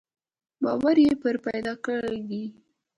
[0.63, 2.43] باور يې پرې پيدا کېږي.